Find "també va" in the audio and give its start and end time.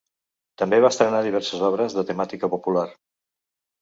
0.61-0.91